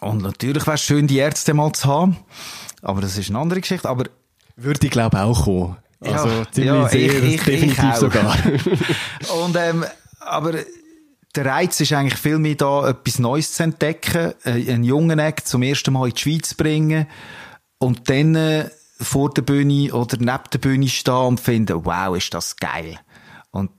[0.00, 2.16] Und natürlich wäre es schön, die Ärzte mal zu haben,
[2.82, 3.88] aber das ist eine andere Geschichte.
[3.88, 4.04] Aber
[4.56, 5.76] Würde ich glaube auch kommen.
[6.04, 7.96] Ja, Also ziemlich ja, sehr, ich- ich- definitiv ich auch.
[7.96, 8.36] sogar.
[9.44, 9.84] Und, ähm,
[10.20, 10.52] aber
[11.34, 15.48] der Reiz ist eigentlich viel mehr da, etwas Neues zu entdecken, äh, einen jungen Act
[15.48, 17.06] zum ersten Mal in die Schweiz zu bringen
[17.78, 22.32] und dann äh, vor der Bühne oder neben der Bühne stehen und finden, wow, ist
[22.32, 22.98] das geil.
[23.50, 23.70] Und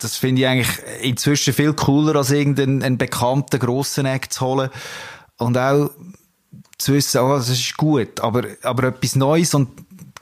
[0.00, 4.70] das finde ich eigentlich inzwischen viel cooler, als irgendeinen einen bekannten grossen Act zu holen.
[5.38, 5.90] Und auch
[6.78, 9.68] zu wissen, oh, das ist gut, aber, aber etwas Neues und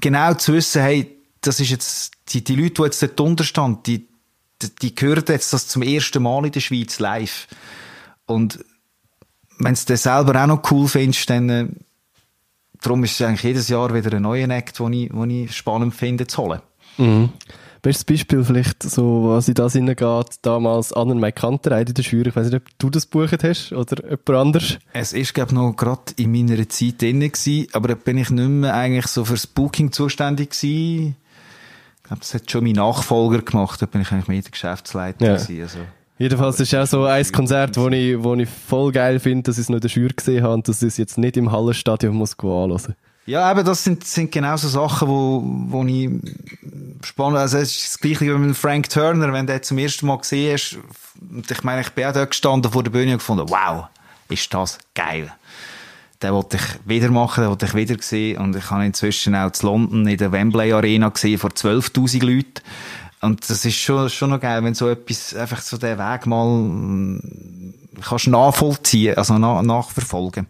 [0.03, 4.09] genau zu wissen, hey, das ist jetzt, die, die Leute, die jetzt dort unterstanden, die,
[4.61, 7.49] die, die hören jetzt das zum ersten Mal in der Schweiz live.
[8.27, 8.62] Und
[9.59, 11.67] wenn du das selber auch noch cool findest, dann, äh,
[12.83, 16.27] darum ist es eigentlich jedes Jahr wieder ein neuer Act, den ich, ich spannend finde
[16.27, 16.61] zu holen.
[16.99, 17.31] Mhm.
[17.83, 22.29] Bestes Beispiel vielleicht, so, was in das hineingeht, damals Anna McCanter in der Jury.
[22.29, 24.79] Ich weiß nicht, ob du das gebucht hast oder jemand anders.
[24.92, 28.31] Es ist, glaube ich, noch gerade in meiner Zeit drin gewesen, aber da bin ich
[28.31, 31.16] nicht mehr eigentlich so fürs Booking zuständig gewesen.
[31.97, 35.27] Ich glaube, das hat schon mein Nachfolger gemacht, da bin ich eigentlich mehr der Geschäftsleiter
[35.27, 35.35] Ja.
[35.35, 35.79] gewesen, also.
[36.18, 39.62] Jedenfalls ist auch so ein Konzert, wo ich, wo ich voll geil finde, dass ich
[39.62, 42.14] es noch in der Jury gesehen habe und dass ich es jetzt nicht im Hallenstadion
[42.14, 42.95] muss anhören.
[43.24, 46.11] Ja, eben, das sind, sind genau so Sachen, wo, wo ich
[47.04, 50.06] spannend, also es ist das Gleiche wie mit Frank Turner, wenn du den zum ersten
[50.06, 50.78] Mal gesehen hast,
[51.30, 53.87] und ich meine, ich bin auch dort gestanden vor der Bühne und gefunden, wow,
[54.28, 55.32] ist das geil.
[56.20, 59.50] Den wollte ich wieder machen, den wollte ich wieder sehen und ich habe inzwischen auch
[59.52, 62.62] zu London in der Wembley Arena gesehen vor 12'000 Leuten
[63.22, 66.44] und das ist schon, schon noch geil, wenn so etwas, einfach so den Weg mal
[66.44, 70.48] mm, kannst nachvollziehen, also na, nachverfolgen.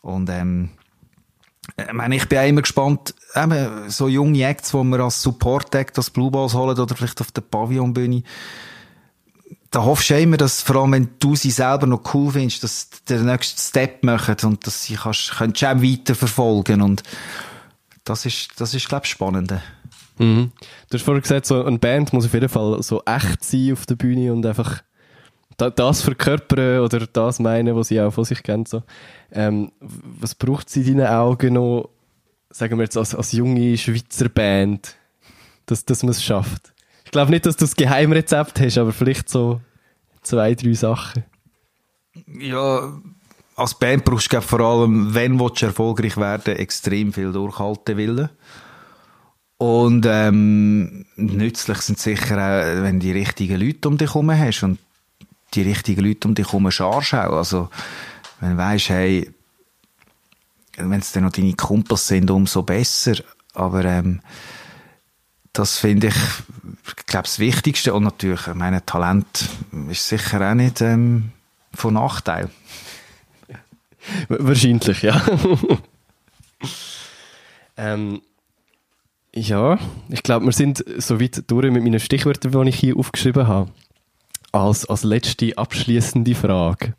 [0.00, 0.70] Und ähm,
[1.88, 5.98] ich meine, ich bin auch immer gespannt, eben, so junge Acts, die wir als Support-Act,
[5.98, 8.22] als Blue Balls holen oder vielleicht auf der Pavillonbühne.
[9.70, 12.88] Da hoffst du immer, dass, vor allem wenn du sie selber noch cool findest, dass
[12.90, 17.02] sie den nächsten Step machen und dass sie kannst, könntest auch weiterverfolgen und
[18.04, 19.54] das ist, das ist, glaube ich, spannend.
[20.18, 20.52] Mhm.
[20.88, 23.86] Du hast vorhin gesagt, so eine Band muss auf jeden Fall so echt sein auf
[23.86, 24.82] der Bühne und einfach
[25.68, 28.68] das verkörpern oder das meinen, was sie auch von sich kennt.
[28.68, 28.82] So.
[29.32, 31.90] Ähm, was braucht sie in deinen Augen noch,
[32.50, 34.96] sagen wir jetzt als, als junge Schweizer Band,
[35.66, 36.72] dass, dass man es schafft?
[37.04, 39.60] Ich glaube nicht, dass du das Geheimrezept hast, aber vielleicht so
[40.22, 41.24] zwei, drei Sachen.
[42.38, 42.92] Ja,
[43.56, 48.30] als Band brauchst du vor allem, wenn du erfolgreich werden extrem viel Durchhaltewillen.
[49.58, 54.62] Und ähm, nützlich sind sicher auch, wenn du die richtigen Leute um dich herum hast
[54.62, 54.78] und
[55.54, 57.36] die richtigen Leute um dich herum scharst auch.
[57.36, 57.68] Also,
[58.40, 59.30] wenn du weisst, hey,
[60.76, 63.16] wenn es dann noch deine Kumpels sind, umso besser.
[63.54, 64.20] Aber ähm,
[65.52, 66.14] das finde ich,
[66.86, 67.94] ich glaube, das Wichtigste.
[67.94, 69.48] Und natürlich, mein Talent
[69.88, 71.32] ist sicher auch nicht ähm,
[71.74, 72.50] von Nachteil.
[74.28, 75.20] Wahrscheinlich, ja.
[77.76, 78.22] ähm,
[79.34, 83.46] ja, ich glaube, wir sind so weit durch mit meinen Stichwörtern, die ich hier aufgeschrieben
[83.46, 83.70] habe.
[84.52, 86.94] Als, als letzte abschließende Frage.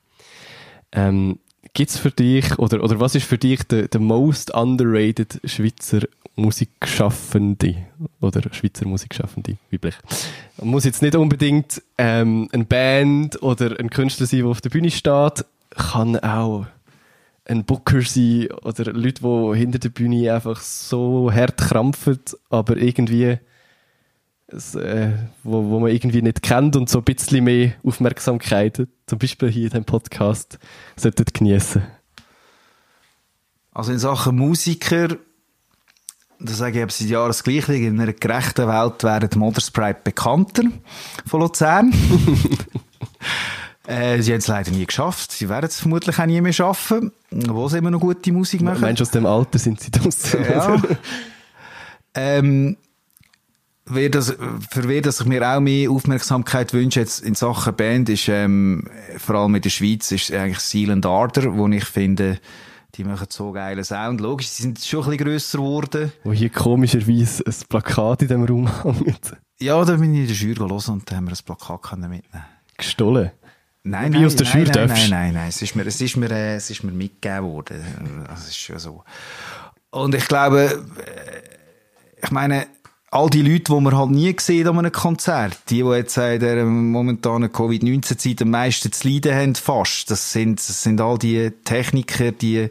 [0.91, 1.39] Ähm,
[1.73, 6.01] Gibt es für dich, oder, oder was ist für dich der, der most underrated Schweizer
[6.35, 7.75] Musikschaffende?
[8.19, 9.95] Oder Schweizer Musikschaffende, weiblich.
[10.61, 14.91] Muss jetzt nicht unbedingt ähm, eine Band oder ein Künstler sein, der auf der Bühne
[14.91, 15.45] steht.
[15.69, 16.65] Kann auch
[17.45, 23.37] ein Booker sein oder Leute, die hinter der Bühne einfach so hart krampfen, aber irgendwie
[24.53, 25.11] äh,
[25.43, 29.63] wo, wo man irgendwie nicht kennt und so ein bisschen mehr Aufmerksamkeit, zum Beispiel hier
[29.63, 30.59] in diesem Podcast,
[30.95, 31.81] sollten genießen.
[33.73, 35.07] Also in Sachen Musiker,
[36.39, 40.01] da sage ich eben seit Jahren das Gleiche, in einer gerechten Welt wären die Mothersprite
[40.03, 40.63] bekannter
[41.25, 41.93] von Luzern.
[43.87, 45.31] äh, sie haben es leider nie geschafft.
[45.31, 48.81] Sie werden es vermutlich auch nie mehr schaffen, obwohl sie immer noch gute Musik machen.
[48.81, 50.43] Meinst du, aus dem Alter sind sie draussen?
[50.43, 50.81] Ja.
[52.15, 52.75] ähm,
[54.09, 54.35] das,
[54.69, 58.87] für wer das ich mir auch mehr Aufmerksamkeit wünsche jetzt in Sachen Band ist ähm,
[59.17, 62.39] vor allem in der Schweiz ist eigentlich Silent Ardor, wo ich finde
[62.95, 64.19] die machen so geilen Sound.
[64.19, 66.11] Logisch, sie sind schon ein bisschen grösser geworden.
[66.23, 69.37] Wo hier komischerweise ein Plakat in diesem Raum hängt.
[69.59, 72.23] Ja, da bin ich in der Schür gelesen und da haben wir ein Plakat mitnehmen
[72.77, 73.31] Gestohlen?
[73.83, 76.29] Nein, nein, aus der nein, nein, nein, nein, nein, es ist mir, es ist mir,
[76.29, 77.81] äh, es ist mir mitgegeben worden.
[78.27, 79.03] Das ist schon so.
[79.89, 82.67] Und ich glaube, äh, ich meine,
[83.11, 86.39] all die Leute, die man halt nie gesehen an einem Konzert, die, die jetzt in
[86.39, 91.51] der momentanen Covid-19-Zeit am meisten zu leiden haben, fast, das sind, das sind all die
[91.65, 92.69] Techniker, die,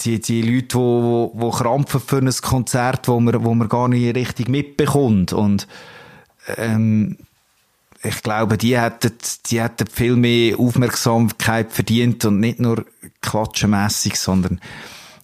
[0.00, 3.88] die, die Leute, die, die, die krampfen für ein Konzert, wo man, wo man gar
[3.88, 5.32] nicht richtig mitbekommt.
[5.32, 5.68] Und,
[6.56, 7.16] ähm,
[8.02, 9.12] ich glaube, die hätten,
[9.46, 12.84] die hätten viel mehr Aufmerksamkeit verdient und nicht nur
[13.20, 14.60] klatschenmässig, sondern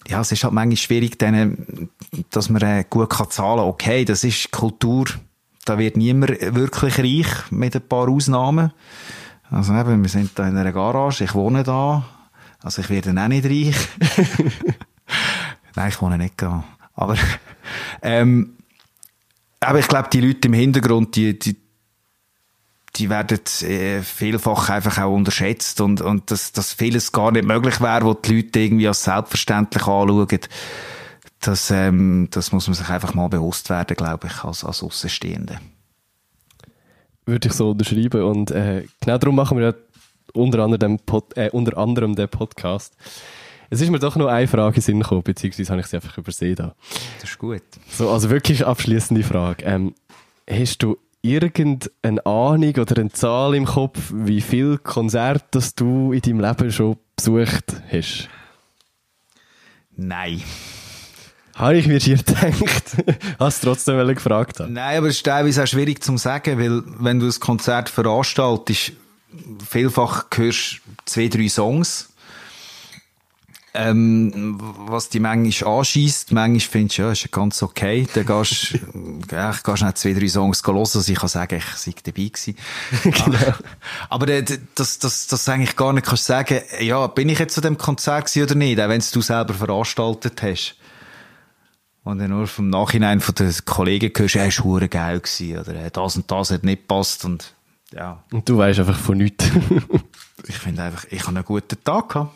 [0.07, 1.89] ja, es ist halt manchmal schwierig, denen,
[2.29, 3.67] dass man äh, gut kann zahlen kann.
[3.67, 5.05] Okay, das ist Kultur,
[5.65, 8.71] da wird niemand wirklich reich, mit ein paar Ausnahmen.
[9.49, 12.05] Also eben, wir sind da in einer Garage, ich wohne da,
[12.61, 13.75] also ich werde auch nicht reich.
[15.75, 16.63] Nein, ich wohne nicht da.
[16.93, 17.15] Aber,
[18.01, 18.57] ähm,
[19.59, 21.55] aber ich glaube, die Leute im Hintergrund, die, die,
[22.95, 27.81] die werden äh, vielfach einfach auch unterschätzt und, und dass, dass vieles gar nicht möglich
[27.81, 30.39] wäre, wo die Leute irgendwie als selbstverständlich anschauen.
[31.41, 35.59] Das, ähm, das muss man sich einfach mal bewusst werden, glaube ich, als, als Außenstehende.
[37.25, 39.73] Würde ich so unterschreiben und äh, genau darum machen wir ja
[40.33, 42.95] unter anderem, Pod, äh, unter anderem den Podcast.
[43.69, 46.17] Es ist mir doch noch eine Frage in Sinn gekommen, beziehungsweise habe ich sie einfach
[46.17, 46.55] übersehen.
[46.55, 46.75] Da.
[47.19, 47.63] Das ist gut.
[47.89, 49.65] So, also wirklich abschließende Frage.
[49.65, 49.95] Ähm,
[50.47, 50.97] hast du
[51.33, 56.71] irgendeine Ahnung oder eine Zahl im Kopf, wie viel Konzerte das du in deinem Leben
[56.71, 58.29] schon besucht hast?
[59.95, 60.41] Nein.
[61.55, 62.97] Habe ich mir hier gedacht.
[63.39, 64.73] Hast du trotzdem gefragt haben.
[64.73, 68.91] Nein, aber es ist teilweise auch schwierig zu sagen, weil wenn du ein Konzert veranstaltest,
[69.67, 72.09] vielfach hörst du zwei, drei Songs.
[73.77, 74.55] Ähm,
[74.87, 78.07] was die manchmal anschießt, manchmal findest du, ja, ist ja ganz okay.
[78.13, 81.77] Dann gehst du, ja, gehst nicht zwei, drei Songs hören, also ich kann sagen, ich
[81.77, 82.55] sei dabei gewesen.
[83.03, 83.53] genau.
[84.09, 87.61] Aber äh, das, das, das eigentlich gar nicht kannst sagen, ja, bin ich jetzt zu
[87.61, 90.75] dem Konzert gewesen oder nicht, auch wenn es du selber veranstaltet hast.
[92.03, 95.91] Und dann nur vom Nachhinein von den Kollegen hörst, er war geil gewesen, oder äh,
[95.91, 97.53] das und das hat nicht gepasst und,
[97.91, 98.23] ja.
[98.31, 99.45] Und du weißt einfach von nichts.
[100.47, 102.31] ich finde einfach, ich habe einen guten Tag gehabt.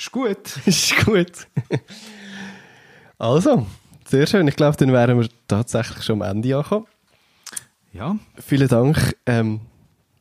[0.00, 0.56] Ist gut.
[0.64, 1.46] ist gut.
[3.18, 3.66] also,
[4.06, 4.48] sehr schön.
[4.48, 6.86] Ich glaube, dann wären wir tatsächlich schon am Ende angekommen.
[7.92, 8.16] Ja.
[8.38, 9.14] Vielen Dank.
[9.26, 9.60] Ähm,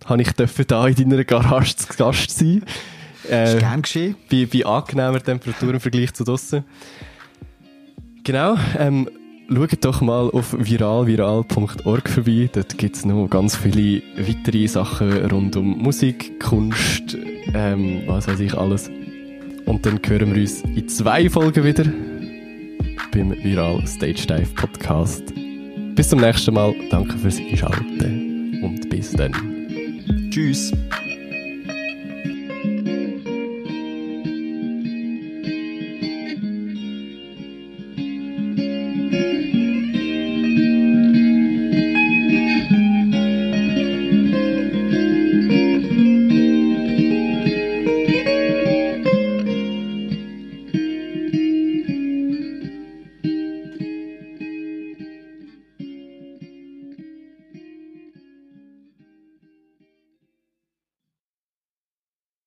[0.06, 2.66] habe ich dürfen da in deiner Garage zu Gast sein.
[3.30, 4.16] Äh, ist gern geschehen.
[4.30, 6.66] Bei, bei angenehmer Temperatur im Vergleich zu draussen.
[8.26, 8.58] Genau.
[8.78, 9.10] Ähm,
[9.48, 12.50] schaut doch mal auf viralviral.org vorbei.
[12.52, 17.18] Dort gibt es noch ganz viele weitere Sachen rund um Musik, Kunst,
[17.54, 18.92] ähm, was weiß ich alles.
[19.70, 21.86] Und dann hören wir uns in zwei Folgen wieder
[23.14, 25.24] beim Viral Stage Dive Podcast.
[25.94, 26.74] Bis zum nächsten Mal.
[26.90, 29.32] Danke fürs Einschalten und bis dann.
[30.32, 30.74] Tschüss.